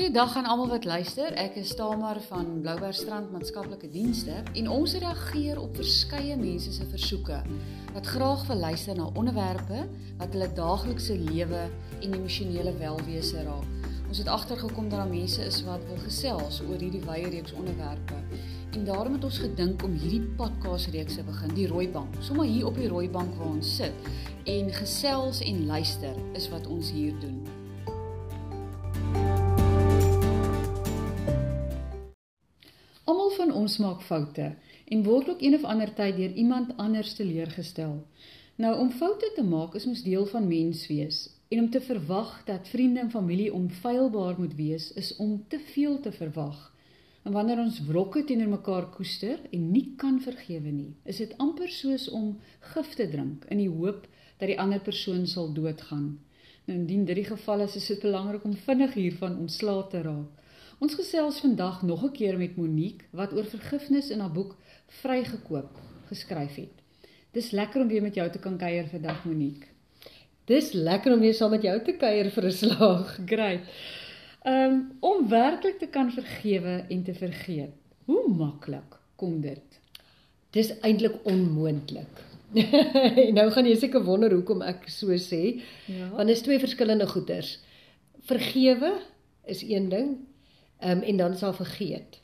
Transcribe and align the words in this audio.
Goeiedag 0.00 0.36
aan 0.36 0.46
almal 0.48 0.68
wat 0.68 0.84
luister. 0.88 1.34
Ek 1.36 1.58
is 1.60 1.74
Tamar 1.76 2.16
van 2.24 2.46
Bloubergstrand 2.62 3.28
Maatskaplike 3.34 3.90
Dienste 3.92 4.38
en 4.56 4.70
ons 4.72 4.94
reageer 4.96 5.60
op 5.60 5.76
verskeie 5.76 6.38
mense 6.40 6.72
se 6.72 6.86
versoeke 6.88 7.42
wat 7.92 8.08
graag 8.08 8.46
wil 8.48 8.62
luister 8.64 8.96
na 8.96 9.10
onderwerpe 9.12 9.82
wat 10.22 10.32
hulle 10.32 10.48
daaglikse 10.56 11.18
lewe 11.18 11.66
en 12.00 12.16
emosionele 12.16 12.72
welwese 12.80 13.44
raak. 13.44 13.92
Ons 14.08 14.24
het 14.24 14.32
agtergekom 14.38 14.88
dat 14.88 15.02
daar 15.02 15.12
mense 15.12 15.44
is 15.44 15.60
wat 15.68 15.84
wil 15.92 16.00
gesels 16.08 16.64
oor 16.64 16.80
hierdie 16.80 17.04
wye 17.04 17.28
reeks 17.36 17.52
onderwerpe. 17.52 18.24
En 18.72 18.88
daarom 18.88 19.20
het 19.20 19.28
ons 19.28 19.44
gedink 19.44 19.84
om 19.84 20.00
hierdie 20.00 20.24
podcast 20.40 20.94
reeks 20.96 21.20
te 21.20 21.28
begin, 21.28 21.56
die 21.60 21.68
rooi 21.68 21.90
bank. 21.92 22.22
Sommige 22.24 22.56
hier 22.56 22.72
op 22.72 22.80
die 22.80 22.88
rooi 22.88 23.08
bank 23.12 23.36
waar 23.36 23.52
ons 23.52 23.76
sit 23.76 24.12
en 24.48 24.72
gesels 24.80 25.44
en 25.44 25.66
luister 25.68 26.16
is 26.32 26.48
wat 26.48 26.72
ons 26.72 26.88
hier 26.88 27.12
doen. 27.20 27.59
Ons 33.60 33.76
maak 33.84 34.02
foute 34.08 34.46
en 34.94 35.02
word 35.06 35.28
ook 35.30 35.42
een 35.44 35.54
of 35.58 35.66
ander 35.72 35.92
tyd 35.94 36.16
deur 36.16 36.32
iemand 36.44 36.72
anders 36.76 37.12
teleurgestel. 37.18 37.98
Nou 38.60 38.72
om 38.78 38.90
foute 38.90 39.30
te 39.36 39.44
maak 39.44 39.76
is 39.78 39.86
mos 39.88 40.02
deel 40.06 40.26
van 40.32 40.48
menswees 40.48 41.28
en 41.48 41.62
om 41.62 41.70
te 41.70 41.80
verwag 41.80 42.32
dat 42.48 42.68
vriende 42.68 43.00
en 43.00 43.10
familie 43.10 43.52
onfeilbaar 43.54 44.38
moet 44.38 44.54
wees 44.54 44.92
is 44.92 45.16
om 45.16 45.44
te 45.48 45.58
veel 45.72 46.00
te 46.00 46.12
verwag. 46.12 46.58
En 47.22 47.32
wanneer 47.32 47.58
ons 47.58 47.80
wrokke 47.86 48.24
teenoor 48.24 48.48
mekaar 48.48 48.88
koester 48.94 49.40
en 49.50 49.70
nie 49.70 49.92
kan 49.96 50.20
vergewe 50.24 50.72
nie, 50.72 50.92
is 51.04 51.20
dit 51.20 51.34
amper 51.38 51.68
soos 51.68 52.08
om 52.08 52.32
gif 52.72 52.94
te 52.96 53.08
drink 53.08 53.44
in 53.48 53.60
die 53.60 53.68
hoop 53.68 54.06
dat 54.40 54.48
die 54.48 54.60
ander 54.60 54.80
persoon 54.80 55.26
sal 55.26 55.52
doodgaan. 55.52 56.18
Nou 56.64 56.78
indien 56.78 57.04
dit 57.04 57.18
die 57.18 57.28
geval 57.28 57.66
is, 57.66 57.76
is 57.76 57.88
dit 57.92 58.00
belangrik 58.00 58.44
om 58.44 58.56
vinnig 58.66 58.94
hiervan 58.94 59.38
ontslae 59.38 59.86
te 59.92 60.02
raak. 60.06 60.39
Ons 60.80 60.94
gesels 60.96 61.38
vandag 61.44 61.82
nog 61.82 62.04
'n 62.04 62.12
keer 62.12 62.38
met 62.38 62.56
Monique 62.56 63.04
wat 63.12 63.32
oor 63.32 63.44
vergifnis 63.44 64.10
in 64.10 64.20
haar 64.20 64.32
boek 64.32 64.56
Vrygekoop 64.86 65.78
geskryf 66.08 66.54
het. 66.54 66.76
Dis 67.32 67.50
lekker 67.50 67.80
om 67.82 67.88
weer 67.88 68.02
met 68.02 68.14
jou 68.14 68.30
te 68.30 68.38
kan 68.38 68.56
kuier 68.56 68.88
vandag 68.88 69.24
Monique. 69.24 69.66
Dis 70.44 70.72
lekker 70.72 71.12
om 71.12 71.20
weer 71.20 71.34
saam 71.34 71.50
met 71.50 71.62
jou 71.62 71.82
te 71.84 71.92
kuier 71.92 72.30
vir 72.30 72.44
'n 72.44 72.52
slag. 72.52 73.18
Great. 73.32 73.60
Um 74.44 74.96
om 75.00 75.28
werklik 75.28 75.78
te 75.78 75.86
kan 75.86 76.10
vergewe 76.12 76.84
en 76.88 77.02
te 77.02 77.14
vergeet. 77.14 77.76
Hoe 78.04 78.34
maklik 78.34 78.96
kom 79.16 79.40
dit? 79.40 79.80
Dis 80.50 80.80
eintlik 80.80 81.14
onmoontlik. 81.22 82.24
nou 83.38 83.50
gaan 83.50 83.66
jy 83.66 83.76
seker 83.76 84.04
wonder 84.04 84.32
hoekom 84.32 84.62
ek 84.62 84.88
so 84.88 85.06
sê. 85.16 85.60
Ja. 85.84 86.08
Want 86.08 86.26
dit 86.26 86.36
is 86.36 86.42
twee 86.42 86.58
verskillende 86.58 87.06
goeters. 87.06 87.58
Vergewe 88.20 88.92
is 89.44 89.62
een 89.62 89.88
ding 89.88 90.28
um, 90.82 91.02
en 91.02 91.16
dan 91.16 91.36
sal 91.36 91.52
vergeet. 91.52 92.20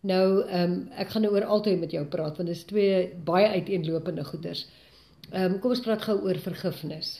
Nou 0.00 0.46
ehm 0.48 0.72
um, 0.72 0.76
ek 0.96 1.12
gaan 1.12 1.22
nou 1.22 1.32
oor 1.34 1.44
altyd 1.44 1.80
met 1.80 1.90
jou 1.92 2.04
praat 2.08 2.36
want 2.36 2.48
dit 2.48 2.56
is 2.56 2.64
twee 2.64 3.08
baie 3.24 3.48
uiteenlopende 3.48 4.24
goeders. 4.24 4.66
Ehm 5.30 5.52
um, 5.52 5.58
kom 5.60 5.74
ons 5.76 5.82
praat 5.84 6.02
gou 6.02 6.16
oor 6.24 6.40
vergifnis. 6.40 7.18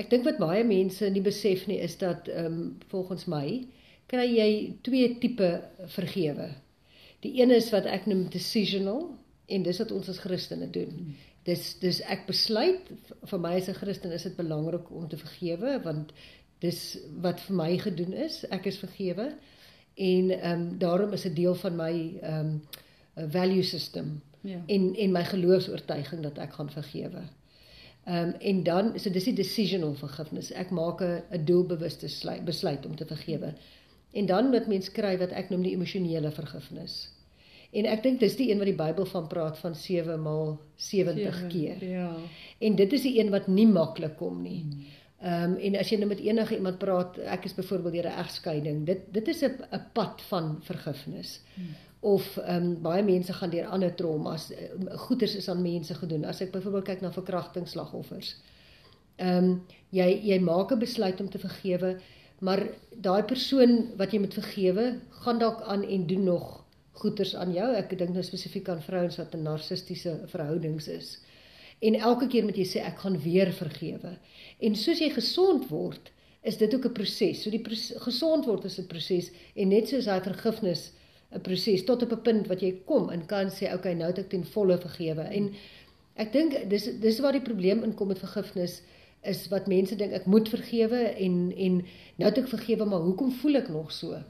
Ek 0.00 0.08
dink 0.10 0.24
wat 0.24 0.40
baie 0.40 0.64
mense 0.64 1.10
nie 1.10 1.22
besef 1.22 1.66
nie 1.66 1.78
is 1.84 1.98
dat 2.00 2.28
ehm 2.28 2.46
um, 2.46 2.62
volgens 2.88 3.28
my 3.28 3.66
kry 4.08 4.24
jy 4.30 4.48
twee 4.82 5.18
tipe 5.20 5.50
vergewe. 5.96 6.48
Die 7.20 7.40
een 7.40 7.50
is 7.50 7.70
wat 7.72 7.86
ek 7.88 8.08
noem 8.08 8.26
decisional 8.32 9.06
en 9.46 9.62
dis 9.62 9.78
wat 9.80 9.92
ons 9.92 10.08
as 10.08 10.20
Christene 10.24 10.70
doen. 10.72 11.14
Dis 11.44 11.74
dis 11.80 12.00
ek 12.08 12.24
besluit 12.26 12.88
vir 13.30 13.40
my 13.40 13.54
as 13.60 13.68
'n 13.68 13.76
Christen 13.80 14.12
is 14.12 14.24
dit 14.24 14.36
belangrik 14.36 14.90
om 14.90 15.08
te 15.08 15.20
vergewe 15.20 15.80
want 15.84 16.12
dis 16.60 16.98
wat 17.20 17.40
vir 17.40 17.56
my 17.56 17.78
gedoen 17.78 18.12
is. 18.12 18.44
Ek 18.48 18.66
is 18.66 18.80
vergewe 18.80 19.34
en 19.94 20.30
ehm 20.30 20.60
um, 20.60 20.78
daarom 20.78 21.12
is 21.12 21.22
dit 21.22 21.36
deel 21.36 21.54
van 21.54 21.76
my 21.76 22.18
ehm 22.20 22.60
um, 23.14 23.30
value 23.30 23.62
system 23.62 24.22
ja. 24.40 24.62
en 24.66 24.94
en 24.94 25.12
my 25.12 25.24
geloofs-oortuiging 25.24 26.22
dat 26.22 26.38
ek 26.38 26.52
gaan 26.52 26.70
vergewe. 26.70 27.22
Ehm 28.04 28.28
um, 28.28 28.32
en 28.32 28.62
dan 28.62 28.92
so 28.98 29.10
dis 29.10 29.24
die 29.24 29.34
decisional 29.34 29.94
vergifnis. 29.94 30.52
Ek 30.52 30.70
maak 30.70 31.00
'n 31.02 31.44
doelbewuste 31.44 32.08
besluit 32.44 32.86
om 32.86 32.96
te 32.96 33.06
vergewe. 33.06 33.54
En 34.12 34.26
dan 34.26 34.50
wat 34.50 34.66
mens 34.66 34.90
kry 34.92 35.18
wat 35.18 35.30
ek 35.30 35.50
noem 35.50 35.62
die 35.62 35.72
emosionele 35.74 36.30
vergifnis. 36.30 37.10
En 37.74 37.86
ek 37.90 38.02
dink 38.02 38.20
dis 38.20 38.36
die 38.36 38.50
een 38.50 38.58
wat 38.58 38.70
die 38.70 38.78
Bybel 38.78 39.06
van 39.10 39.26
praat 39.26 39.58
van 39.58 39.74
7 39.74 40.22
maal 40.22 40.60
70 40.76 41.34
7, 41.34 41.48
keer. 41.48 41.84
Ja. 41.84 42.16
En 42.58 42.76
dit 42.76 42.92
is 42.92 43.02
die 43.02 43.18
een 43.18 43.30
wat 43.30 43.46
nie 43.46 43.66
maklik 43.66 44.16
kom 44.16 44.42
nie. 44.42 44.60
Hmm. 44.60 44.84
Ehm 45.24 45.52
um, 45.52 45.56
en 45.56 45.76
as 45.80 45.88
jy 45.88 45.96
nou 45.96 46.08
met 46.10 46.20
enige 46.20 46.56
iemand 46.58 46.78
praat, 46.78 47.16
ek 47.32 47.46
is 47.48 47.54
byvoorbeeld 47.56 47.94
deur 47.96 48.08
'n 48.10 48.20
egskeiding. 48.22 48.84
Dit 48.86 49.06
dit 49.12 49.28
is 49.28 49.40
'n 49.44 49.56
'n 49.72 49.84
pad 49.92 50.22
van 50.28 50.58
vergifnis. 50.62 51.40
Hmm. 51.54 51.70
Of 52.00 52.36
ehm 52.36 52.64
um, 52.64 52.82
baie 52.82 53.02
mense 53.02 53.32
gaan 53.32 53.50
deur 53.50 53.66
ander 53.66 53.94
traumas. 53.94 54.50
Um, 54.52 54.88
goeters 55.06 55.36
is 55.36 55.48
aan 55.48 55.62
mense 55.62 55.94
gedoen. 55.94 56.24
As 56.24 56.40
ek 56.40 56.52
byvoorbeeld 56.52 56.84
kyk 56.84 57.00
na 57.00 57.12
verkrachtingsslagoffers. 57.12 58.36
Ehm 59.16 59.44
um, 59.44 59.62
jy 59.90 60.20
jy 60.22 60.38
maak 60.38 60.72
'n 60.72 60.78
besluit 60.78 61.20
om 61.20 61.30
te 61.30 61.38
vergewe, 61.38 62.00
maar 62.38 62.68
daai 62.90 63.22
persoon 63.22 63.96
wat 63.96 64.12
jy 64.12 64.18
moet 64.18 64.34
vergewe, 64.34 64.98
gaan 65.10 65.38
dalk 65.38 65.62
aan 65.62 65.82
en 65.82 66.06
doen 66.06 66.24
nog 66.24 66.64
goeters 66.92 67.34
aan 67.36 67.52
jou. 67.52 67.74
Ek 67.74 67.98
dink 67.98 68.10
nou 68.10 68.22
spesifiek 68.22 68.68
aan 68.68 68.82
vrouens 68.82 69.16
wat 69.16 69.34
in 69.34 69.42
narcistiese 69.42 70.20
verhoudings 70.26 70.88
is. 70.88 71.18
En 71.84 71.98
elke 72.10 72.26
keer 72.32 72.46
moet 72.46 72.58
jy 72.60 72.66
sê 72.68 72.82
ek 72.88 73.02
gaan 73.04 73.16
weer 73.20 73.52
vergewe. 73.52 74.16
En 74.64 74.76
soos 74.78 75.02
jy 75.02 75.10
gesond 75.12 75.68
word, 75.68 76.10
is 76.44 76.56
dit 76.60 76.74
ook 76.74 76.86
'n 76.86 76.92
proses. 76.92 77.42
So 77.42 77.50
die 77.50 77.64
gesond 78.08 78.44
word 78.44 78.64
is 78.64 78.78
'n 78.78 78.86
proses 78.86 79.30
en 79.54 79.68
net 79.68 79.88
soos 79.88 80.04
daai 80.04 80.20
vergifnis 80.20 80.92
'n 81.32 81.40
proses 81.40 81.84
tot 81.84 82.02
op 82.02 82.12
'n 82.12 82.22
punt 82.22 82.46
wat 82.46 82.60
jy 82.60 82.72
kom 82.84 83.10
en 83.10 83.26
kan 83.26 83.50
sê 83.50 83.72
okay, 83.74 83.94
nou 83.94 84.08
het 84.08 84.18
ek 84.18 84.28
ten 84.30 84.44
volle 84.44 84.78
vergewe. 84.78 85.22
En 85.22 85.54
ek 86.16 86.32
dink 86.32 86.68
dis 86.70 86.84
dis 87.00 87.20
waar 87.20 87.32
die 87.32 87.48
probleem 87.48 87.82
inkom 87.82 88.08
met 88.08 88.18
vergifnis 88.18 88.82
is 89.22 89.48
wat 89.48 89.66
mense 89.66 89.96
dink 89.96 90.12
ek 90.12 90.26
moet 90.26 90.48
vergewe 90.48 91.00
en 91.26 91.52
en 91.56 91.74
nou 92.16 92.28
het 92.28 92.38
ek 92.38 92.48
vergewe, 92.48 92.84
maar 92.84 93.00
hoekom 93.00 93.32
voel 93.32 93.56
ek 93.56 93.68
nog 93.68 93.92
so? 93.92 94.22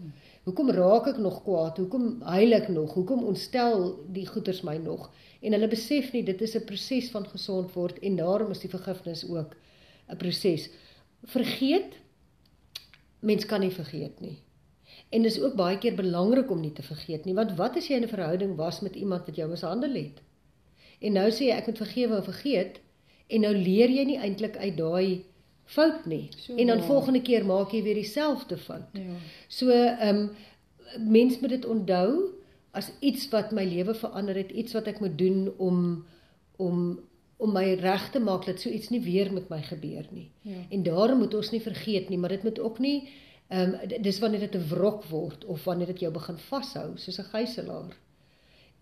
Hoekom 0.44 0.70
raak 0.76 1.06
ek 1.08 1.18
nog 1.24 1.38
kwaad? 1.42 1.78
Hoekom 1.80 2.20
huil 2.28 2.52
ek 2.52 2.66
nog? 2.68 2.92
Hoekom 2.92 3.22
ontstel 3.24 3.84
die 4.12 4.26
goeters 4.28 4.60
my 4.68 4.76
nog? 4.76 5.06
En 5.40 5.56
hulle 5.56 5.68
besef 5.72 6.10
nie 6.12 6.24
dit 6.24 6.40
is 6.44 6.56
'n 6.56 6.66
proses 6.68 7.08
van 7.10 7.24
gesond 7.26 7.72
word 7.72 7.98
en 7.98 8.16
daarom 8.16 8.50
is 8.50 8.60
die 8.60 8.68
vergifnis 8.68 9.24
ook 9.28 9.56
'n 10.08 10.16
proses. 10.16 10.68
Vergeet 11.24 11.96
mens 13.20 13.46
kan 13.46 13.60
nie 13.60 13.70
vergeet 13.70 14.20
nie. 14.20 14.36
En 15.08 15.22
dis 15.22 15.40
ook 15.40 15.54
baie 15.54 15.78
keer 15.78 15.94
belangrik 15.94 16.50
om 16.50 16.60
nie 16.60 16.72
te 16.72 16.82
vergeet 16.82 17.24
nie, 17.24 17.34
want 17.34 17.56
wat 17.56 17.76
as 17.76 17.88
jy 17.88 17.96
in 17.96 18.02
'n 18.02 18.08
verhouding 18.16 18.56
was 18.56 18.80
met 18.80 18.96
iemand 18.96 19.26
wat 19.26 19.36
jou 19.36 19.48
mishandel 19.50 19.94
het? 19.94 20.20
En 21.00 21.12
nou 21.12 21.30
sê 21.30 21.48
jy 21.48 21.56
ek 21.56 21.66
moet 21.66 21.78
vergewe 21.78 22.16
en 22.16 22.24
vergeet 22.24 22.80
en 23.26 23.40
nou 23.40 23.54
leer 23.56 23.90
jy 23.90 24.04
nie 24.04 24.18
eintlik 24.18 24.56
uit 24.56 24.76
daai 24.76 25.24
fout 25.64 26.06
nie. 26.06 26.28
So, 26.36 26.54
en 26.54 26.66
dan 26.66 26.78
ja. 26.78 26.84
volgende 26.84 27.22
keer 27.22 27.46
maak 27.46 27.72
jy 27.72 27.82
weer 27.82 27.94
dieselfde 27.94 28.56
fout. 28.56 28.92
Ja. 28.92 29.18
So 29.48 29.70
ehm 29.70 30.16
um, 30.16 30.30
mens 31.10 31.40
moet 31.40 31.50
dit 31.50 31.64
onthou 31.66 32.30
as 32.70 32.90
iets 33.00 33.28
wat 33.28 33.50
my 33.50 33.64
lewe 33.64 33.94
verander 33.94 34.36
het, 34.36 34.50
iets 34.50 34.72
wat 34.72 34.86
ek 34.86 35.00
moet 35.00 35.18
doen 35.18 35.52
om 35.56 36.04
om 36.56 37.00
om 37.36 37.52
my 37.52 37.74
reg 37.74 38.10
te 38.10 38.20
maak 38.22 38.46
dat 38.46 38.60
so 38.60 38.70
iets 38.70 38.88
nie 38.88 39.00
weer 39.02 39.32
met 39.32 39.48
my 39.48 39.62
gebeur 39.62 40.06
nie. 40.10 40.30
Ja. 40.40 40.60
En 40.70 40.82
daarom 40.82 41.18
moet 41.18 41.34
ons 41.34 41.50
nie 41.50 41.60
vergeet 41.60 42.08
nie, 42.08 42.18
maar 42.18 42.28
dit 42.28 42.42
moet 42.42 42.60
ook 42.60 42.78
nie 42.78 43.08
ehm 43.48 43.74
um, 43.74 44.02
dis 44.02 44.18
wanneer 44.18 44.40
dit 44.40 44.54
'n 44.54 44.68
wrok 44.68 45.04
word 45.04 45.44
of 45.44 45.64
wanneer 45.64 45.86
dit 45.86 46.00
jou 46.00 46.12
begin 46.12 46.38
vashou 46.38 46.92
soos 46.96 47.18
'n 47.18 47.30
gijslaer. 47.32 47.96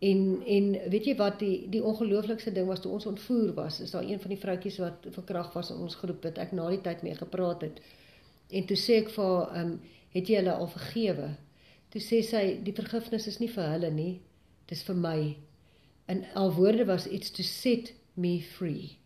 En 0.03 0.43
en 0.47 0.65
weet 0.91 1.05
jy 1.07 1.15
wat 1.19 1.39
die 1.39 1.69
die 1.71 1.83
ongelooflikste 1.87 2.53
ding 2.53 2.67
was 2.67 2.81
toe 2.83 2.93
ons 2.93 3.07
ontvoer 3.07 3.53
was, 3.55 3.81
is 3.81 3.93
daar 3.95 4.07
een 4.09 4.21
van 4.21 4.33
die 4.35 4.41
vroutjies 4.45 4.79
wat 4.83 5.07
verkrag 5.15 5.53
was 5.55 5.71
in 5.71 5.83
ons 5.85 5.95
groep 6.01 6.25
wat 6.27 6.41
ek 6.43 6.55
na 6.59 6.67
die 6.73 6.81
tyd 6.83 7.05
mee 7.07 7.15
gepraat 7.15 7.63
het. 7.63 7.79
En 8.51 8.67
toe 8.67 8.77
sê 8.77 8.99
ek 9.05 9.13
vir 9.15 9.29
haar, 9.29 9.53
ehm 9.57 9.73
um, 9.75 9.81
het 10.13 10.29
jy 10.29 10.43
hulle 10.43 10.53
al 10.53 10.69
vergewe? 10.69 11.29
Toe 11.95 12.03
sê 12.05 12.19
sy 12.27 12.43
die 12.67 12.75
vergifnis 12.77 13.29
is 13.31 13.39
nie 13.41 13.49
vir 13.53 13.71
hulle 13.71 13.91
nie, 13.95 14.13
dis 14.69 14.83
vir 14.89 14.99
my. 14.99 15.19
En 16.13 16.25
al 16.41 16.53
woorde 16.59 16.85
was 16.91 17.07
iets 17.07 17.31
to 17.31 17.47
set 17.47 17.95
me 18.15 18.41
free. 18.43 18.99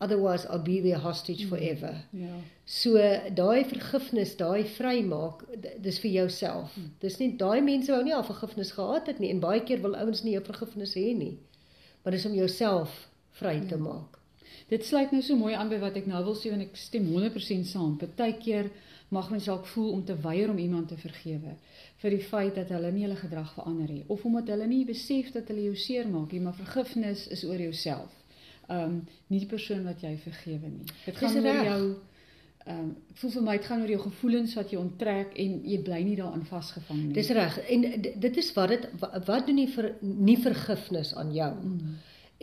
Otherwise 0.00 0.46
I'll 0.48 0.62
be 0.64 0.80
their 0.80 0.98
hostage 0.98 1.44
mm. 1.44 1.48
forever. 1.48 1.94
Ja. 2.10 2.36
So 2.64 2.96
daai 3.36 3.64
vergifnis, 3.68 4.32
daai 4.36 4.64
vrymaak, 4.64 5.42
dis 5.84 5.98
vir 6.00 6.14
jouself. 6.22 6.76
Mm. 6.78 6.92
Dis 7.02 7.18
nie 7.20 7.34
daai 7.36 7.60
mense 7.60 7.92
wou 7.92 8.00
nie 8.06 8.14
al 8.16 8.24
vergifnis 8.24 8.72
gehad 8.78 9.10
het 9.12 9.20
nie 9.20 9.28
en 9.34 9.42
baie 9.44 9.60
keer 9.60 9.82
wil 9.84 9.98
ouens 10.00 10.22
nie 10.24 10.32
jou 10.38 10.44
vergifnis 10.46 10.96
hê 10.96 11.10
nie. 11.18 11.34
Maar 12.00 12.16
dis 12.16 12.24
om 12.24 12.38
jouself 12.38 12.94
vry 13.42 13.58
ja. 13.58 13.66
te 13.74 13.80
maak. 13.80 14.16
Dit 14.70 14.86
sluit 14.88 15.12
nou 15.12 15.20
so 15.26 15.36
mooi 15.36 15.52
aan 15.58 15.68
by 15.68 15.80
wat 15.82 15.98
ek 16.00 16.08
nou 16.08 16.22
wil 16.30 16.38
sê 16.38 16.54
en 16.54 16.64
ek 16.64 16.80
stem 16.80 17.10
100% 17.10 17.68
saam. 17.68 17.98
Partykeer 18.00 18.70
mag 19.12 19.28
mens 19.34 19.50
dalk 19.50 19.66
voel 19.74 19.92
om 19.98 20.04
te 20.06 20.16
weier 20.22 20.48
om 20.48 20.58
iemand 20.62 20.88
te 20.88 20.96
vergewe 20.96 21.56
vir 22.00 22.14
die 22.14 22.22
feit 22.24 22.54
dat 22.56 22.70
hulle 22.72 22.92
nie 22.94 23.04
hulle 23.04 23.18
gedrag 23.18 23.52
verander 23.56 23.90
het 23.90 24.08
of 24.14 24.24
omdat 24.24 24.48
hulle 24.54 24.70
nie 24.70 24.84
besef 24.88 25.32
dat 25.34 25.50
hulle 25.50 25.66
jou 25.66 25.76
seermaak 25.76 26.32
nie, 26.32 26.40
maar 26.40 26.56
vergifnis 26.56 27.26
is 27.34 27.44
oor 27.44 27.60
jouself 27.60 28.19
um 28.70 29.00
nie 29.26 29.40
die 29.42 29.50
persoon 29.50 29.84
wat 29.84 30.02
jy 30.04 30.14
vergewe 30.22 30.68
nie. 30.68 30.86
Dit 31.04 31.16
gaan 31.16 31.36
oor 31.42 31.64
jou 31.64 31.82
ehm 32.66 32.78
um, 32.78 32.88
ek 33.10 33.16
voel 33.22 33.30
vir 33.34 33.44
my 33.46 33.56
dit 33.56 33.66
gaan 33.66 33.82
oor 33.82 33.90
jou 33.90 34.00
gevoelens 34.02 34.54
wat 34.58 34.72
jy 34.72 34.78
onttrek 34.78 35.32
en 35.42 35.54
jy 35.64 35.78
bly 35.84 36.00
nie 36.04 36.16
daaraan 36.18 36.44
vasgevang 36.46 36.98
nie. 37.06 37.14
Dis 37.16 37.30
reg. 37.36 37.56
En 37.72 37.86
dit 38.26 38.36
is 38.42 38.50
wat 38.58 38.74
dit 38.74 38.86
wat 39.26 39.46
doen 39.46 39.56
nie 39.62 39.70
vir 39.72 39.88
nie 40.00 40.36
vergifnis 40.38 41.14
aan 41.16 41.32
jou. 41.34 41.50
Mm. 41.56 41.96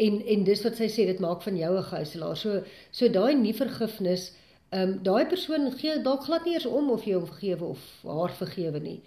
En 0.08 0.18
en 0.34 0.44
dis 0.50 0.64
wat 0.66 0.82
sy 0.82 0.90
sê 0.94 1.06
dit 1.10 1.22
maak 1.24 1.46
van 1.46 1.58
jou 1.58 1.72
'n 1.78 1.90
gijslaer. 1.92 2.38
So 2.38 2.64
so 2.92 3.10
daai 3.10 3.36
nie 3.36 3.54
vergifnis 3.54 4.32
ehm 4.70 4.90
um, 4.90 5.04
daai 5.04 5.26
persoon 5.26 5.72
gee 5.72 6.02
dalk 6.02 6.26
glad 6.26 6.46
nie 6.46 6.54
eers 6.54 6.66
om 6.66 6.90
of 6.90 7.06
jy 7.06 7.14
hom 7.14 7.28
vergewe 7.28 7.66
of 7.66 7.84
haar 8.04 8.34
vergewe 8.42 8.80
nie. 8.80 9.02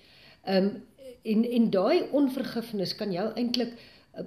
Ehm 0.44 0.64
um, 0.64 0.82
en 1.22 1.44
en 1.44 1.70
daai 1.70 2.08
onvergifnis 2.10 2.94
kan 2.96 3.12
jou 3.12 3.32
eintlik 3.34 3.74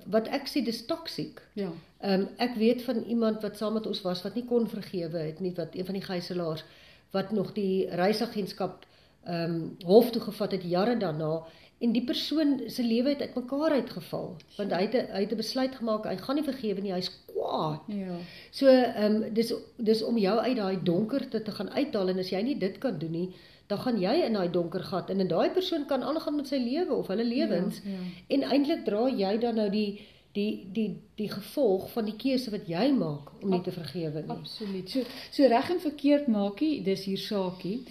wat 0.06 0.28
ek 0.28 0.48
sê 0.48 0.64
dis 0.64 0.86
toksiek. 0.86 1.42
Ja. 1.60 1.72
Ehm 2.04 2.22
um, 2.22 2.28
ek 2.38 2.56
weet 2.60 2.82
van 2.82 3.04
iemand 3.04 3.42
wat 3.42 3.58
saam 3.58 3.74
met 3.74 3.88
ons 3.88 4.02
was 4.02 4.24
wat 4.24 4.36
nie 4.36 4.46
kon 4.46 4.68
vergewe 4.70 5.18
het 5.18 5.40
nie 5.40 5.54
wat 5.56 5.76
een 5.76 5.86
van 5.86 6.00
die 6.00 6.06
gijslaers 6.06 6.64
wat 7.12 7.32
nog 7.32 7.54
die 7.54 7.90
reisagentskap 7.90 8.86
ehm 9.24 9.52
um, 9.56 9.76
hof 9.86 10.12
toe 10.12 10.22
gevat 10.22 10.52
het 10.52 10.64
jare 10.64 10.98
daarna 10.98 11.44
en 11.84 11.92
die 11.92 12.04
persoon 12.04 12.62
se 12.68 12.84
lewe 12.84 13.10
het 13.10 13.22
uitmekaar 13.22 13.72
uitgeval 13.72 14.36
want 14.58 14.72
hy 14.72 14.82
het 14.88 14.94
hy 15.12 15.22
het 15.26 15.32
'n 15.32 15.42
besluit 15.44 15.76
gemaak 15.76 16.08
hy 16.08 16.18
gaan 16.18 16.36
nie 16.36 16.50
vergewe 16.52 16.82
nie 16.82 16.94
hy's 16.94 17.12
kwaad. 17.28 17.82
Ja. 17.88 18.18
So 18.52 18.68
ehm 18.68 19.24
um, 19.24 19.34
dis 19.34 19.54
dis 19.78 20.04
om 20.04 20.18
jou 20.18 20.38
uit 20.40 20.58
daai 20.58 20.84
donkerte 20.84 21.42
te 21.42 21.52
gaan 21.52 21.70
uithaal 21.70 22.10
en 22.10 22.20
as 22.20 22.30
jy 22.30 22.42
nie 22.42 22.58
dit 22.58 22.78
kan 22.78 22.98
doen 23.00 23.12
nie 23.12 23.30
dan 23.68 23.80
gaan 23.80 24.00
jy 24.00 24.14
in 24.26 24.34
daai 24.34 24.50
donker 24.52 24.84
gat 24.84 25.10
en 25.10 25.20
en 25.20 25.28
daai 25.28 25.50
persoon 25.52 25.86
kan 25.86 26.04
aangaan 26.04 26.36
met 26.36 26.48
sy 26.48 26.60
lewe 26.62 26.94
of 26.94 27.08
hulle 27.08 27.24
lewens 27.24 27.80
ja, 27.84 27.92
ja. 27.92 28.10
en 28.36 28.44
eintlik 28.44 28.86
dra 28.86 29.08
jy 29.10 29.38
dan 29.38 29.56
nou 29.56 29.70
die 29.70 30.02
die 30.34 30.68
die 30.74 31.02
die 31.16 31.30
gevolg 31.30 31.92
van 31.94 32.08
die 32.10 32.16
keuse 32.18 32.52
wat 32.54 32.70
jy 32.70 32.88
maak 32.98 33.30
om 33.42 33.52
nie 33.54 33.62
te 33.62 33.74
vergewe 33.74 34.24
nie. 34.24 34.34
Absoluut. 34.34 34.90
So 34.90 35.04
so 35.32 35.50
reg 35.50 35.70
en 35.76 35.82
verkeerd 35.84 36.30
maakie, 36.34 36.82
dis 36.86 37.06
hier 37.10 37.22
saakie. 37.22 37.84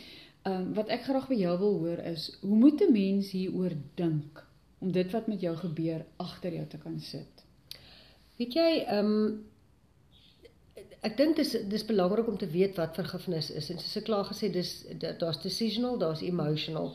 Ehm 0.42 0.56
um, 0.56 0.72
wat 0.74 0.90
ek 0.90 1.06
graag 1.06 1.28
by 1.30 1.38
jou 1.38 1.54
wil 1.60 1.78
hoor 1.84 2.02
is 2.10 2.30
hoe 2.40 2.56
moet 2.64 2.82
'n 2.82 2.92
mens 2.92 3.30
hieroor 3.30 3.76
dink 3.94 4.42
om 4.80 4.90
dit 4.92 5.10
wat 5.14 5.28
met 5.30 5.40
jou 5.40 5.54
gebeur 5.56 6.04
agter 6.16 6.54
jou 6.54 6.66
te 6.66 6.78
kan 6.78 6.98
sit? 7.00 7.46
Weet 8.36 8.54
jy, 8.58 8.70
ehm 8.88 9.06
um, 9.06 9.44
ek 11.02 11.16
dink 11.18 11.36
dis 11.36 11.56
dis 11.70 11.84
belangrik 11.86 12.28
om 12.30 12.36
te 12.38 12.46
weet 12.46 12.76
wat 12.78 12.94
vergifnis 12.98 13.50
is 13.50 13.70
en 13.70 13.80
soos 13.82 13.96
ek 13.98 14.06
klaar 14.06 14.28
gesê 14.28 14.50
dis 14.52 14.70
daar's 15.00 15.40
decisional, 15.42 15.98
daar's 15.98 16.22
emotional. 16.22 16.94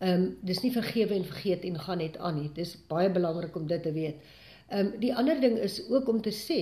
Ehm 0.00 0.22
um, 0.22 0.28
dis 0.46 0.62
nie 0.64 0.72
vergewe 0.72 1.14
en 1.14 1.26
vergeet 1.28 1.66
en 1.68 1.78
gaan 1.78 1.98
net 2.00 2.16
aan 2.18 2.38
nie. 2.40 2.50
Dis 2.54 2.76
baie 2.88 3.10
belangrik 3.10 3.56
om 3.56 3.66
dit 3.66 3.82
te 3.82 3.92
weet. 3.92 4.22
Ehm 4.68 4.86
um, 4.86 4.94
die 5.02 5.12
ander 5.14 5.40
ding 5.40 5.58
is 5.58 5.82
ook 5.90 6.08
om 6.08 6.22
te 6.22 6.32
sê 6.32 6.60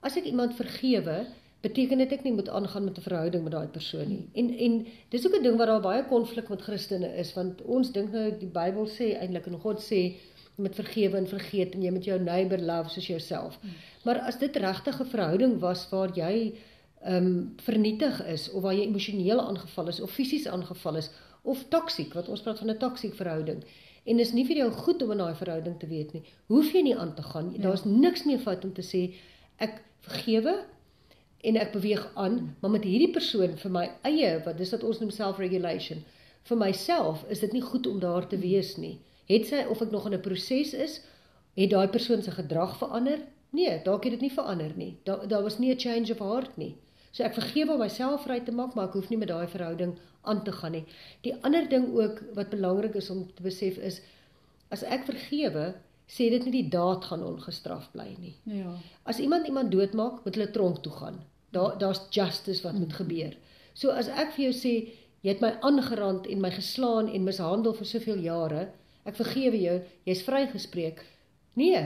as 0.00 0.16
ek 0.18 0.24
iemand 0.26 0.56
vergewe, 0.58 1.20
beteken 1.62 2.00
dit 2.02 2.12
ek 2.16 2.24
nie 2.26 2.34
moet 2.34 2.48
aangaan 2.48 2.88
met 2.88 2.98
'n 2.98 3.06
verhouding 3.06 3.42
met 3.44 3.52
daai 3.52 3.68
persoon 3.76 4.08
nie. 4.08 4.24
En 4.34 4.50
en 4.66 4.86
dis 5.10 5.26
ook 5.26 5.36
'n 5.36 5.42
ding 5.42 5.56
wat 5.56 5.66
daar 5.66 5.80
baie 5.80 6.04
konflik 6.04 6.48
met 6.48 6.62
Christene 6.62 7.14
is 7.16 7.34
want 7.34 7.62
ons 7.62 7.92
dink 7.92 8.12
nou 8.12 8.38
die 8.38 8.52
Bybel 8.58 8.86
sê 8.86 9.14
eintlik 9.20 9.46
en 9.46 9.60
God 9.60 9.80
sê 9.80 10.16
jy 10.62 10.68
moet 10.68 10.78
vergewe 10.78 11.18
en 11.18 11.26
vergeet 11.26 11.74
en 11.74 11.82
jy 11.82 11.90
moet 11.90 12.04
jou 12.06 12.18
neighbor 12.22 12.60
love 12.62 12.90
soos 12.90 13.06
jouself. 13.06 13.58
Hmm. 13.60 13.74
Maar 14.06 14.22
as 14.30 14.38
dit 14.38 14.56
regtig 14.56 15.00
'n 15.00 15.10
verhouding 15.10 15.58
was 15.60 15.88
waar 15.90 16.10
jy 16.14 16.54
ehm 17.02 17.26
um, 17.26 17.54
vernietig 17.58 18.24
is 18.26 18.50
of 18.50 18.62
waar 18.62 18.74
jy 18.74 18.86
emosioneel 18.86 19.40
aangeval 19.40 19.88
is 19.88 20.00
of 20.00 20.10
fisies 20.10 20.46
aangeval 20.46 20.96
is 20.96 21.10
of 21.42 21.64
toksiek 21.68 22.14
wat 22.14 22.28
ons 22.28 22.40
praat 22.40 22.58
van 22.58 22.70
'n 22.70 22.78
toksiek 22.78 23.14
verhouding 23.14 23.64
en 24.04 24.18
is 24.18 24.32
nie 24.32 24.46
vir 24.46 24.56
jou 24.56 24.70
goed 24.70 25.02
om 25.02 25.10
in 25.10 25.18
daai 25.18 25.34
verhouding 25.34 25.78
te 25.78 25.86
weet 25.86 26.12
nie. 26.12 26.22
Hoef 26.46 26.72
jy 26.72 26.82
nie 26.82 26.96
aan 26.96 27.14
te 27.14 27.22
gaan. 27.22 27.52
Ja. 27.54 27.62
Daar's 27.62 27.84
niks 27.84 28.24
meer 28.24 28.38
fout 28.38 28.64
om 28.64 28.72
te 28.72 28.82
sê 28.82 29.14
ek 29.58 29.82
vergewe 30.00 30.64
en 31.42 31.56
ek 31.56 31.72
beweeg 31.72 32.10
aan, 32.14 32.56
maar 32.60 32.70
met 32.70 32.84
hierdie 32.84 33.12
persoon 33.12 33.56
vir 33.58 33.70
my 33.70 33.90
eie 34.02 34.42
wat 34.44 34.58
dis 34.58 34.70
wat 34.70 34.82
ons 34.82 34.98
noem 34.98 35.10
self-regulation. 35.10 36.04
Vir 36.42 36.58
myself 36.58 37.24
is 37.28 37.40
dit 37.40 37.52
nie 37.52 37.62
goed 37.62 37.86
om 37.86 37.98
daar 38.02 38.28
te 38.28 38.38
wees 38.38 38.76
nie. 38.76 38.98
Het 39.32 39.48
sy 39.48 39.64
of 39.72 39.80
ek 39.84 39.90
nog 39.90 40.06
in 40.10 40.14
'n 40.14 40.20
proses 40.20 40.74
is, 40.86 41.00
het 41.56 41.70
daai 41.70 41.88
persoon 41.88 42.22
se 42.22 42.30
gedrag 42.30 42.76
verander? 42.76 43.18
Nee, 43.50 43.80
dalk 43.84 44.04
het 44.04 44.12
dit 44.12 44.20
nie 44.20 44.32
verander 44.32 44.72
nie. 44.76 44.96
Daar 45.04 45.28
daar 45.28 45.42
was 45.42 45.58
nie 45.58 45.74
'n 45.74 45.80
change 45.80 46.12
of 46.12 46.18
heart 46.18 46.56
nie. 46.56 46.76
So 47.12 47.22
ek 47.22 47.34
vergewe 47.34 47.76
myself 47.78 48.22
vry 48.24 48.40
te 48.40 48.52
maak, 48.52 48.74
maar 48.74 48.88
ek 48.88 48.94
hoef 48.96 49.08
nie 49.08 49.18
met 49.18 49.28
daai 49.28 49.46
verhouding 49.46 49.98
aan 50.22 50.44
te 50.44 50.52
gaan 50.52 50.72
nie. 50.72 50.84
Die 51.20 51.34
ander 51.44 51.68
ding 51.68 51.90
ook 51.94 52.22
wat 52.34 52.50
belangrik 52.50 52.94
is 52.94 53.10
om 53.10 53.26
te 53.34 53.42
besef 53.42 53.76
is 53.76 54.00
as 54.72 54.82
ek 54.82 55.04
vergewe, 55.04 55.74
sê 56.08 56.30
dit 56.32 56.44
nie 56.44 56.54
die 56.62 56.70
daad 56.72 57.04
gaan 57.04 57.24
ongestraf 57.24 57.90
bly 57.92 58.16
nie. 58.18 58.34
Ja. 58.44 58.74
As 59.04 59.20
iemand 59.20 59.46
iemand 59.46 59.72
doodmaak, 59.72 60.24
moet 60.24 60.34
hulle 60.34 60.50
tronk 60.50 60.82
toe 60.82 60.92
gaan. 60.92 61.20
Daar 61.52 61.78
daar's 61.78 62.06
justice 62.10 62.62
wat 62.62 62.78
moet 62.80 62.92
gebeur. 62.92 63.36
So 63.74 63.90
as 63.90 64.08
ek 64.08 64.32
vir 64.36 64.44
jou 64.44 64.54
sê 64.56 64.74
jy 65.22 65.30
het 65.30 65.40
my 65.44 65.52
aangerand 65.60 66.26
en 66.26 66.40
my 66.40 66.50
geslaan 66.50 67.08
en 67.12 67.28
mishandel 67.28 67.76
vir 67.76 67.86
soveel 67.86 68.24
jare, 68.24 68.68
Ek 69.08 69.18
vergewe 69.18 69.58
jou, 69.58 69.76
jy's 70.06 70.22
vrygespreek. 70.26 71.02
Nee. 71.58 71.82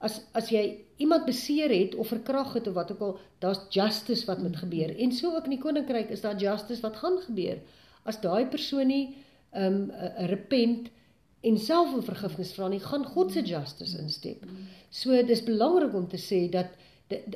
As 0.00 0.20
as 0.36 0.48
jy 0.50 0.62
iemand 1.00 1.26
beseer 1.28 1.72
het 1.72 1.94
of 1.94 2.10
verkrag 2.12 2.54
het 2.56 2.68
of 2.68 2.74
wat 2.74 2.92
ook 2.92 3.00
al, 3.00 3.18
daar's 3.38 3.60
justice 3.70 4.26
wat 4.26 4.40
moet 4.42 4.56
gebeur. 4.56 4.92
En 4.96 5.12
so 5.12 5.34
ook 5.36 5.48
in 5.48 5.56
die 5.56 5.62
koninkryk 5.62 6.10
is 6.10 6.24
daar 6.24 6.40
justice 6.40 6.82
wat 6.82 6.96
gaan 6.96 7.18
gebeur. 7.26 7.60
As 8.08 8.20
daai 8.20 8.46
persoon 8.46 8.88
nie 8.92 9.04
ehm 9.50 9.74
um, 9.74 9.90
uh, 9.90 10.26
repent 10.30 10.90
en 11.40 11.56
self 11.58 11.94
om 11.94 12.02
vergifnis 12.04 12.52
vra 12.52 12.68
nie, 12.68 12.80
gaan 12.80 13.04
God 13.04 13.32
se 13.32 13.42
justice 13.42 13.98
instep. 13.98 14.44
So 14.90 15.22
dis 15.26 15.42
belangrik 15.42 15.94
om 15.94 16.06
te 16.08 16.20
sê 16.20 16.48
dat 16.52 16.76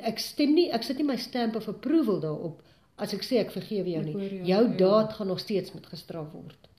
ek 0.01 0.19
stem 0.19 0.53
nie, 0.55 0.69
ek 0.71 0.83
sit 0.83 0.97
nie 0.97 1.07
my 1.07 1.17
stamp 1.17 1.55
of 1.55 1.67
approval 1.67 2.19
daarop 2.23 2.61
as 2.95 3.13
ek 3.13 3.25
sê 3.27 3.41
ek 3.41 3.51
vergewe 3.51 3.89
jou 3.91 4.03
nie. 4.05 4.29
Jou 4.47 4.63
daad 4.77 5.13
gaan 5.13 5.27
nog 5.27 5.39
steeds 5.39 5.73
met 5.73 5.85
gestraf 5.91 6.31
word. 6.31 6.69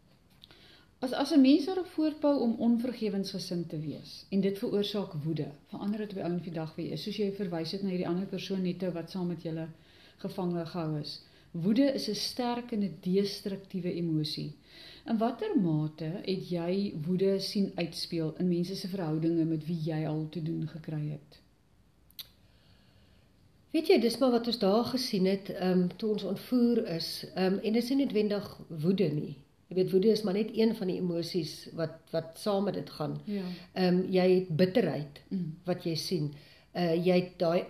As 1.05 1.13
as 1.13 1.31
'n 1.33 1.41
mens 1.41 1.65
daar 1.65 1.85
voortbou 1.85 2.41
om 2.41 2.55
onvergewensgesind 2.59 3.69
te 3.69 3.79
wees 3.81 4.25
en 4.29 4.41
dit 4.41 4.59
veroorsaak 4.59 5.13
woede, 5.25 5.49
verander 5.67 5.99
dit 5.99 6.09
op 6.09 6.15
die 6.15 6.25
ou 6.25 6.33
en 6.33 6.43
die 6.43 6.53
dag 6.53 6.75
wie 6.75 6.89
is, 6.89 7.03
soos 7.03 7.17
jy 7.17 7.33
verwys 7.33 7.73
het 7.73 7.83
na 7.83 7.89
hierdie 7.89 8.09
ander 8.09 8.27
persoon 8.27 8.63
nette 8.63 8.93
wat 8.93 9.11
saam 9.11 9.27
met 9.27 9.43
julle 9.43 9.67
gevange 10.25 10.67
gehou 10.67 11.01
is. 11.01 11.23
Woede 11.51 11.93
is 11.99 12.09
'n 12.09 12.15
sterk 12.15 12.73
en 12.73 12.83
'n 12.85 12.99
destruktiewe 13.01 13.93
emosie. 13.93 14.53
In 15.07 15.19
watter 15.19 15.61
mate 15.61 16.11
het 16.25 16.49
jy 16.51 16.95
woede 17.07 17.41
sien 17.41 17.73
uitspeel 17.75 18.35
in 18.39 18.49
mense 18.49 18.77
se 18.77 18.89
verhoudinge 18.89 19.45
met 19.45 19.67
wie 19.67 19.81
jy 19.85 20.07
al 20.07 20.29
te 20.29 20.43
doen 20.43 20.69
gekry 20.69 21.09
het? 21.09 21.41
Weet 23.71 23.87
jy, 23.87 24.01
dis 24.01 24.19
maar 24.19 24.31
wat 24.31 24.47
ons 24.47 24.59
daar 24.59 24.85
gesien 24.85 25.27
het, 25.27 25.49
ehm 25.49 25.81
um, 25.81 25.97
toe 25.97 26.11
ons 26.11 26.23
ontvoer 26.23 26.87
is, 26.87 27.27
ehm 27.35 27.53
um, 27.53 27.59
en 27.59 27.73
dit 27.73 27.83
is 27.83 27.89
nie 27.89 28.05
noodwendig 28.05 28.61
woede 28.69 29.09
nie. 29.09 29.37
Jy 29.67 29.77
weet 29.81 29.91
woede 29.91 30.13
is 30.15 30.23
maar 30.23 30.37
net 30.37 30.53
een 30.55 30.75
van 30.79 30.91
die 30.91 30.99
emosies 31.01 31.55
wat 31.75 31.97
wat 32.15 32.39
saam 32.39 32.69
met 32.69 32.75
dit 32.79 32.91
gaan. 32.91 33.17
Ja. 33.25 33.43
Ehm 33.73 33.95
um, 33.95 34.03
jy 34.15 34.27
het 34.35 34.49
bitterheid 34.57 35.23
mm. 35.29 35.55
wat 35.65 35.85
jy 35.85 35.95
sien. 35.99 36.35
Uh 36.75 36.95
jy 36.95 37.17
het 37.21 37.39
daai 37.43 37.67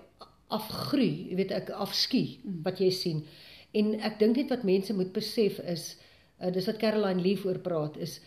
afgruy, 0.53 1.13
jy 1.31 1.37
weet 1.41 1.55
ek 1.57 1.71
afskuw 1.71 2.37
mm. 2.43 2.63
wat 2.67 2.81
jy 2.85 2.91
sien. 2.91 3.25
En 3.73 3.95
ek 4.01 4.19
dink 4.21 4.37
net 4.37 4.53
wat 4.53 4.69
mense 4.69 4.95
moet 4.95 5.13
besef 5.13 5.59
is 5.65 5.95
uh 6.41 6.53
dis 6.53 6.69
wat 6.69 6.83
Caroline 6.83 7.23
Leaf 7.23 7.47
oor 7.49 7.59
praat 7.65 7.97
is 7.97 8.21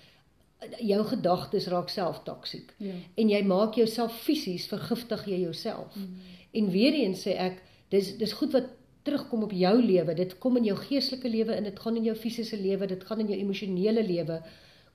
jou 0.83 1.03
gedagtes 1.07 1.69
raak 1.71 1.89
self 1.89 2.23
toksiek. 2.25 2.73
Ja. 2.83 2.97
En 3.15 3.29
jy 3.29 3.43
maak 3.47 3.77
jouself 3.79 4.17
fisies 4.23 4.67
vergiftig 4.67 5.27
jy 5.29 5.43
jouself. 5.45 5.95
Mm. 5.95 6.35
En 6.51 6.71
weer 6.73 6.97
eens 7.03 7.21
sê 7.27 7.37
ek 7.37 7.61
dis 7.93 8.15
dis 8.17 8.33
goed 8.41 8.53
wat 8.57 8.73
terugkom 9.03 9.43
op 9.43 9.51
jou 9.51 9.75
lewe. 9.81 10.15
Dit 10.15 10.37
kom 10.43 10.57
in 10.57 10.67
jou 10.69 10.77
geestelike 10.77 11.29
lewe 11.29 11.55
en 11.55 11.63
dit 11.63 11.79
gaan 11.79 11.99
in 11.99 12.09
jou 12.09 12.15
fisiese 12.15 12.57
lewe, 12.59 12.87
dit 12.87 13.03
gaan 13.03 13.19
in 13.23 13.31
jou 13.31 13.39
emosionele 13.39 14.03
lewe. 14.03 14.39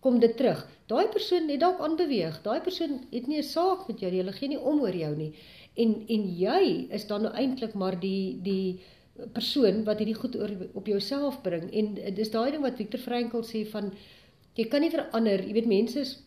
Kom 0.05 0.19
dit 0.21 0.37
terug. 0.37 0.67
Daai 0.87 1.09
persoon 1.09 1.49
het 1.49 1.61
dalk 1.61 1.81
aanbeweeg. 1.81 2.43
Daai 2.45 2.61
persoon 2.61 2.99
het 3.11 3.27
nie 3.27 3.39
'n 3.39 3.43
saak 3.43 3.89
met 3.89 4.01
jou 4.01 4.11
nie. 4.11 4.21
Hulle 4.21 4.33
gee 4.33 4.49
nie 4.49 4.61
om 4.61 4.81
oor 4.81 4.97
jou 4.97 5.17
nie. 5.17 5.33
En 5.77 6.05
en 6.09 6.37
jy 6.39 6.89
is 6.91 7.07
dan 7.07 7.23
nou 7.23 7.33
eintlik 7.35 7.75
maar 7.75 8.01
die 8.01 8.39
die 8.43 8.81
persoon 9.33 9.85
wat 9.85 9.99
hierdie 9.99 10.19
goed 10.19 10.37
oor 10.37 10.51
op 10.75 10.87
jouself 10.87 11.43
bring. 11.43 11.71
En 11.73 12.15
dis 12.15 12.31
daai 12.31 12.51
ding 12.51 12.63
wat 12.63 12.77
Viktor 12.77 13.01
Frankl 13.01 13.43
sê 13.43 13.67
van 13.67 13.93
jy 14.55 14.69
kan 14.69 14.81
nie 14.81 14.91
verander. 14.91 15.41
Jy 15.41 15.53
weet 15.53 15.67
mense 15.67 16.01
is 16.01 16.23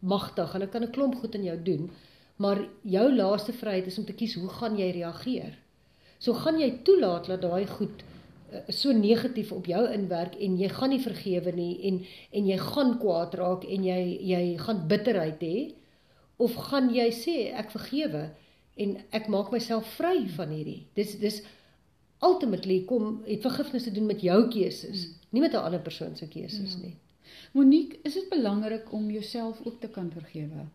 magtig. 0.00 0.52
Hulle 0.52 0.68
kan 0.68 0.82
'n 0.82 0.90
klomp 0.90 1.14
goed 1.14 1.34
in 1.34 1.44
jou 1.44 1.62
doen. 1.62 1.90
Maar 2.36 2.68
jou 2.82 3.14
laaste 3.14 3.52
vryheid 3.52 3.86
is 3.86 3.98
om 3.98 4.04
te 4.04 4.12
kies 4.12 4.34
hoe 4.34 4.48
gaan 4.48 4.78
jy 4.78 4.90
reageer? 4.90 5.63
So 6.18 6.32
gaan 6.32 6.60
jy 6.60 6.70
toelaat 6.86 7.26
dat 7.26 7.42
daai 7.42 7.66
goed 7.66 8.04
uh, 8.52 8.62
so 8.68 8.92
negatief 8.92 9.52
op 9.52 9.66
jou 9.66 9.82
inwerk 9.92 10.36
en 10.36 10.58
jy 10.58 10.68
gaan 10.68 10.90
nie 10.94 11.02
vergewe 11.02 11.52
nie 11.52 11.72
en 11.88 12.00
en 12.30 12.46
jy 12.46 12.58
gaan 12.58 12.98
kwaad 13.02 13.34
raak 13.34 13.64
en 13.64 13.84
jy 13.84 14.00
jy 14.32 14.44
gaan 14.58 14.86
bitterheid 14.88 15.42
hê 15.42 15.58
of 16.36 16.54
gaan 16.70 16.90
jy 16.94 17.10
sê 17.14 17.36
ek 17.54 17.70
vergewe 17.74 18.28
en 18.76 18.96
ek 19.14 19.28
maak 19.30 19.52
myself 19.54 19.86
vry 19.98 20.24
van 20.36 20.50
hierdie. 20.50 20.86
Dis 20.98 21.14
dis 21.22 21.42
ultimately 22.24 22.80
kom 22.88 23.20
het 23.28 23.44
vergifnis 23.44 23.86
te 23.86 23.92
doen 23.94 24.06
met 24.10 24.22
jou 24.24 24.40
keuses, 24.50 25.08
nie 25.30 25.40
met 25.40 25.52
'n 25.52 25.66
ander 25.66 25.80
persoon 25.80 26.16
se 26.16 26.28
keuses 26.28 26.74
ja. 26.74 26.80
nie. 26.82 26.96
Monique, 27.52 27.98
is 28.02 28.14
dit 28.14 28.28
belangrik 28.28 28.92
om 28.92 29.10
jouself 29.10 29.60
ook 29.64 29.80
te 29.80 29.88
kan 29.88 30.10
vergewe? 30.10 30.66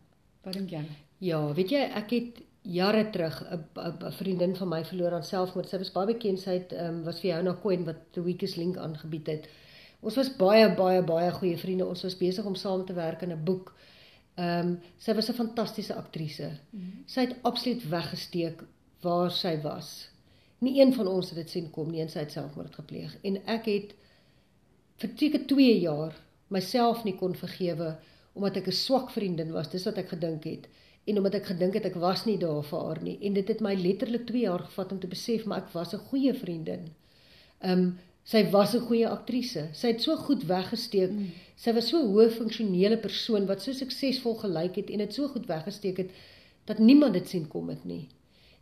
Wat 0.42 0.52
dink 0.52 0.70
jy? 0.70 0.84
Ja, 1.18 1.40
weet 1.54 1.70
jy, 1.70 1.82
ek 2.00 2.10
het 2.10 2.40
jare 2.62 3.10
terug 3.10 3.44
'n 3.74 4.12
vriendin 4.12 4.56
van 4.56 4.68
my 4.68 4.84
verloor 4.84 5.12
aan 5.12 5.24
selfmoord. 5.24 5.68
Sy 5.68 5.78
was 5.78 5.92
baie 5.92 6.06
bekend, 6.06 6.40
sy 6.40 6.50
het 6.50 6.72
um, 6.72 7.02
was 7.04 7.20
Fiona 7.20 7.56
Coen 7.62 7.84
wat 7.84 7.96
The 8.12 8.22
Weakest 8.22 8.56
Link 8.56 8.76
aangebied 8.76 9.26
het. 9.26 9.48
Ons 10.00 10.14
was 10.14 10.36
baie 10.36 10.74
baie 10.74 11.02
baie 11.02 11.30
goeie 11.30 11.58
vriende. 11.58 11.86
Ons 11.86 12.02
was 12.02 12.16
besig 12.16 12.44
om 12.44 12.54
saam 12.54 12.84
te 12.86 12.92
werk 12.92 13.22
aan 13.22 13.32
'n 13.32 13.44
boek. 13.44 13.74
Ehm 14.34 14.66
um, 14.68 14.80
sy 14.98 15.14
was 15.14 15.28
'n 15.28 15.34
fantastiese 15.34 15.94
aktrise. 15.94 16.50
Mm 16.70 16.80
-hmm. 16.80 17.02
Sy 17.06 17.20
het 17.20 17.36
absoluut 17.42 17.88
weggesteek 17.88 18.62
waar 19.00 19.30
sy 19.30 19.60
was. 19.62 20.08
Nie 20.58 20.80
een 20.80 20.94
van 20.94 21.06
ons 21.06 21.28
het 21.28 21.38
dit 21.38 21.50
sien 21.50 21.70
kom 21.70 21.90
nie 21.90 22.00
en 22.00 22.08
sy 22.08 22.18
het 22.18 22.32
selfmoord 22.32 22.74
gepleeg. 22.74 23.16
En 23.22 23.46
ek 23.46 23.64
het 23.64 23.94
vir 24.96 25.10
seker 25.16 25.46
2 25.46 25.80
jaar 25.80 26.14
myself 26.48 27.04
nie 27.04 27.16
kon 27.16 27.34
vergewe 27.34 27.98
omdat 28.32 28.56
ek 28.56 28.66
'n 28.66 28.72
swak 28.72 29.10
vriendin 29.10 29.52
was. 29.52 29.70
Dis 29.70 29.84
wat 29.84 29.96
ek 29.96 30.08
gedink 30.08 30.44
het 30.44 30.68
en 31.10 31.18
omdat 31.18 31.38
ek 31.40 31.50
gedink 31.50 31.76
het 31.78 31.88
ek 31.90 31.98
was 32.02 32.24
nie 32.28 32.36
daar 32.40 32.62
vir 32.66 32.84
haar 32.86 33.00
nie 33.06 33.16
en 33.26 33.36
dit 33.38 33.48
het 33.52 33.62
my 33.64 33.74
letterlik 33.78 34.28
2 34.28 34.44
jaar 34.46 34.64
gevat 34.68 34.92
om 34.94 35.00
te 35.02 35.10
besef 35.10 35.46
maar 35.46 35.64
ek 35.64 35.72
was 35.74 35.94
'n 35.94 36.06
goeie 36.10 36.34
vriendin. 36.34 36.88
Um, 37.70 37.98
sy 38.24 38.42
was 38.50 38.74
'n 38.74 38.86
goeie 38.88 39.08
aktrise. 39.08 39.68
Sy 39.72 39.86
het 39.92 40.02
so 40.02 40.16
goed 40.16 40.44
weggesteek. 40.46 41.10
Mm. 41.10 41.32
Sy 41.56 41.72
was 41.72 41.88
so 41.88 41.98
'n 41.98 42.12
hoë 42.12 42.30
funksionele 42.30 42.96
persoon 42.96 43.46
wat 43.46 43.62
so 43.62 43.72
suksesvol 43.72 44.34
gelyk 44.34 44.76
het 44.76 44.90
en 44.90 44.98
dit 44.98 45.14
so 45.14 45.28
goed 45.28 45.46
weggesteek 45.46 45.96
het 45.96 46.10
dat 46.64 46.78
niemand 46.78 47.12
dit 47.12 47.28
sien 47.28 47.48
kom 47.48 47.68
het 47.68 47.84
nie. 47.84 48.08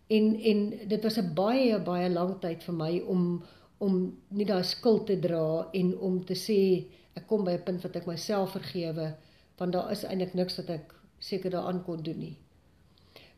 En 0.08 0.40
en 0.40 0.88
dit 0.88 1.02
was 1.02 1.18
'n 1.18 1.34
baie 1.34 1.78
baie 1.80 2.08
lang 2.08 2.40
tyd 2.40 2.62
vir 2.64 2.74
my 2.74 2.98
om 3.06 3.42
om 3.78 4.16
nie 4.28 4.44
daai 4.44 4.64
skuld 4.64 5.06
te 5.06 5.18
dra 5.18 5.68
en 5.72 5.98
om 5.98 6.24
te 6.24 6.34
sê 6.34 6.86
ek 7.14 7.26
kom 7.26 7.44
by 7.44 7.52
'n 7.52 7.62
punt 7.64 7.82
wat 7.82 7.96
ek 7.96 8.06
myself 8.06 8.50
vergewe 8.50 9.16
want 9.58 9.72
daar 9.72 9.90
is 9.90 10.04
eintlik 10.04 10.34
niks 10.34 10.56
wat 10.56 10.70
ek 10.70 10.97
seker 11.18 11.50
daaraan 11.50 11.84
kon 11.84 12.02
doen 12.02 12.18
nie. 12.18 12.36